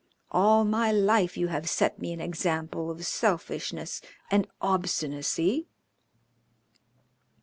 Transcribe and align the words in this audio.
All 0.31 0.65
my 0.65 0.91
life 0.91 1.37
you 1.37 1.49
have 1.49 1.69
set 1.69 1.99
me 1.99 2.11
an 2.11 2.19
example 2.19 2.89
of 2.89 3.05
selfishness 3.05 4.01
and 4.31 4.47
obstinacy. 4.59 5.67